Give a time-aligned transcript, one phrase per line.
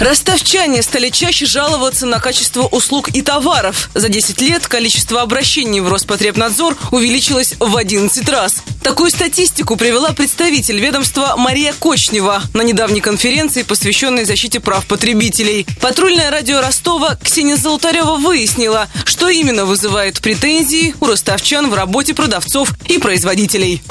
[0.00, 3.90] Ростовчане стали чаще жаловаться на качество услуг и товаров.
[3.94, 8.62] За 10 лет количество обращений в Роспотребнадзор увеличилось в 11 раз.
[8.82, 15.66] Такую статистику привела представитель ведомства Мария Кочнева на недавней конференции, посвященной защите прав потребителей.
[15.80, 22.72] Патрульное радио Ростова Ксения Золотарева выяснила, что именно вызывает претензии у ростовчан в работе продавцов
[22.88, 23.82] и производителей.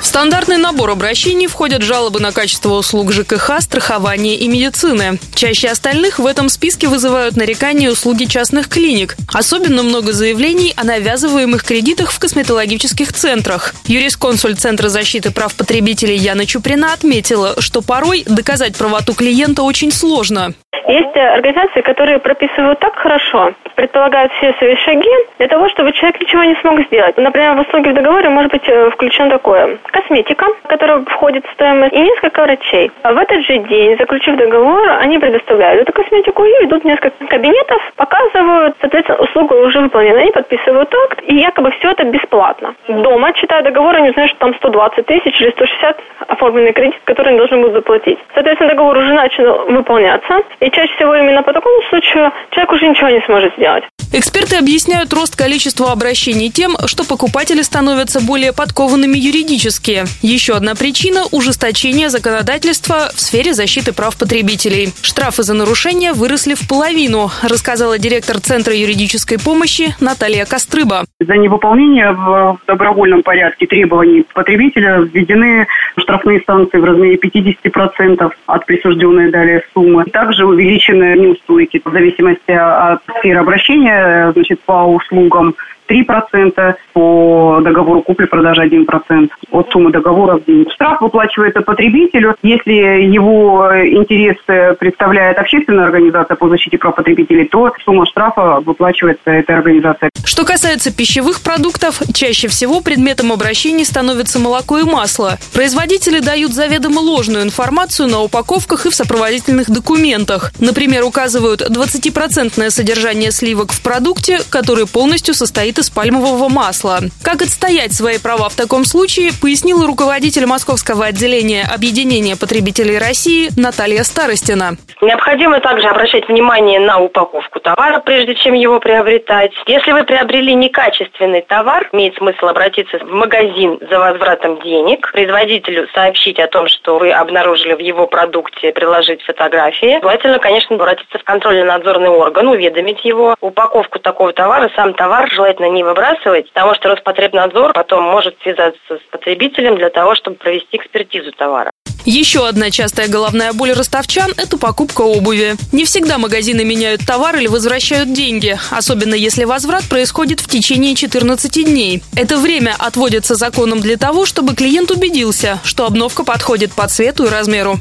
[0.00, 5.18] В стандартный набор обращений входят жалобы на качество услуг ЖКХ, страхования и медицины.
[5.34, 9.16] Чаще остальных в этом списке вызывают нарекания услуги частных клиник.
[9.32, 13.74] Особенно много заявлений о навязываемых кредитах в косметологических центрах.
[13.86, 20.54] Юрисконсульт Центра защиты прав потребителей Яна Чуприна отметила, что порой доказать правоту клиента очень сложно.
[20.88, 26.44] Есть организации, которые прописывают так хорошо, предполагают все свои шаги для того, чтобы человек ничего
[26.44, 27.14] не смог сделать.
[27.18, 29.76] Например, в услуге в договоре может быть э, включено такое.
[29.84, 32.90] Косметика, которая входит в стоимость, и несколько врачей.
[33.02, 37.26] А в этот же день, заключив договор, они предоставляют эту косметику и идут в несколько
[37.26, 40.20] кабинетов, показывают, соответственно, услуга уже выполнена.
[40.20, 42.74] Они подписывают акт, и якобы все это бесплатно.
[42.88, 47.38] Дома, читая договор, они знают, что там 120 тысяч или 160 оформленный кредит, который они
[47.38, 48.18] должны будут заплатить.
[48.32, 53.08] Соответственно, договор уже начал выполняться, и чаще всего именно по такому случаю человек уже ничего
[53.08, 53.82] не сможет сделать.
[54.12, 60.04] Эксперты объясняют рост количества обращений тем, что покупатели становятся более подкованными юридически.
[60.22, 64.94] Еще одна причина– ужесточение законодательства в сфере защиты прав потребителей.
[65.02, 71.04] Штрафы за нарушения выросли в половину, рассказала директор Центра юридической помощи Наталья Кострыба.
[71.20, 75.66] За невыполнение в добровольном порядке требований потребителя введены
[75.96, 80.04] штрафные санкции в размере 50% от присужденной далее суммы.
[80.04, 85.56] Также увеличены неустойки в зависимости от сферы обращения значит, по услугам
[85.88, 90.66] 3%, по договору купли-продажи 1% от суммы договора в день.
[90.72, 98.06] Штраф выплачивается потребителю, если его интересы представляет общественная организация по защите прав потребителей, то сумма
[98.06, 100.10] штрафа выплачивается этой организацией.
[100.24, 105.38] Что касается пищевых продуктов, чаще всего предметом обращений становится молоко и масло.
[105.52, 110.52] Производители дают заведомо ложную информацию на упаковках и в сопроводительных документах.
[110.60, 117.00] Например, указывают 20% содержание сливок в продукте, который полностью состоит из пальмового масла.
[117.22, 124.02] Как отстоять свои права в таком случае, пояснила руководитель московского отделения Объединения потребителей России Наталья
[124.04, 124.76] Старостина.
[125.00, 129.52] Необходимо также обращать внимание на упаковку товара, прежде чем его приобретать.
[129.66, 136.38] Если вы приобрели некачественный товар, имеет смысл обратиться в магазин за возвратом денег, производителю сообщить
[136.38, 139.98] о том, что вы обнаружили в его продукте, приложить фотографии.
[140.02, 145.82] Желательно, конечно, обратиться в контрольно-надзорный орган, уведомить его упаковку такого товара, сам товар желательно не
[145.82, 146.90] выбрасывать, потому что
[147.38, 151.70] Роспотребнадзор потом может связаться с потребителем для того, чтобы провести экспертизу товара.
[152.04, 155.56] Еще одна частая головная боль ростовчан– это покупка обуви.
[155.72, 161.64] Не всегда магазины меняют товар или возвращают деньги, особенно если возврат происходит в течение 14
[161.64, 162.02] дней.
[162.16, 167.28] Это время отводится законом для того, чтобы клиент убедился, что обновка подходит по цвету и
[167.28, 167.78] размеру.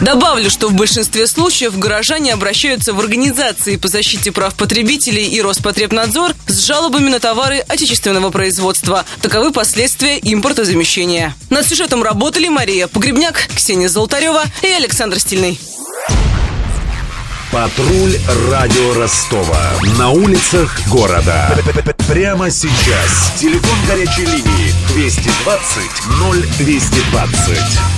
[0.00, 6.34] Добавлю, что в большинстве случаев горожане обращаются в организации по защите прав потребителей и Роспотребнадзор
[6.46, 9.04] с жалобами на товары отечественного производства.
[9.22, 11.34] Таковы последствия импортозамещения.
[11.50, 15.58] Над сюжетом работали Мария Погребняк, Ксения Золотарева и Александр Стильный.
[17.50, 18.14] Патруль
[18.50, 19.72] радио Ростова.
[19.98, 21.58] На улицах города.
[22.06, 23.32] Прямо сейчас.
[23.40, 25.82] Телефон горячей линии 220
[26.60, 27.97] 0220.